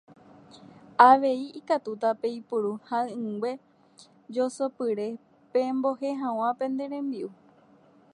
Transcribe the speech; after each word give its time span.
Avei 1.09 1.41
ikatúta 1.59 2.09
peipuru 2.21 2.71
ha'ỹingue 2.87 3.51
josopyre 4.35 5.07
pembohe 5.51 6.09
hag̃ua 6.21 6.49
pene 6.59 6.83
rembi'u. 6.93 7.29